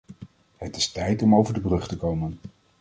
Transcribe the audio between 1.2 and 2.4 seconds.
om over de brug te komen.